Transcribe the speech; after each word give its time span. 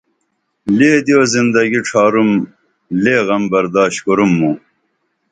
لے 0.77 0.91
دیو 1.05 1.21
زندگی 1.33 1.79
ڇھارُم 1.87 2.29
لے 3.03 3.15
غم 3.25 3.43
بردشت 3.51 3.99
کُرُم 4.05 4.31
موں 4.39 4.55